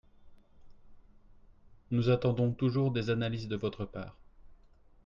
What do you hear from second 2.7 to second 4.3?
des analyses de votre part